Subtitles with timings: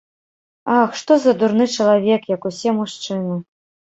[0.79, 3.37] Ах, што за дурны чалавек, як усе мужчыны.